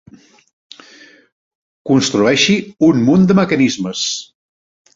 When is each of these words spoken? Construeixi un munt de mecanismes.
Construeixi 1.91 2.57
un 2.89 3.05
munt 3.11 3.29
de 3.33 3.39
mecanismes. 3.43 4.05